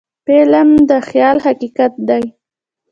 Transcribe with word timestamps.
فلم 0.25 0.69
د 0.89 0.91
خیال 1.09 1.37
حقیقت 1.47 1.93
دی 2.07 2.23